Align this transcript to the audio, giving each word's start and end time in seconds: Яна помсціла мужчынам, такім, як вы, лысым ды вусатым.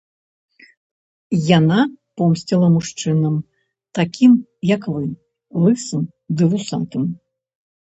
Яна 1.57 1.79
помсціла 2.21 2.67
мужчынам, 2.79 3.35
такім, 4.01 4.31
як 4.73 4.83
вы, 4.97 5.05
лысым 5.67 6.03
ды 6.41 6.51
вусатым. 6.57 7.09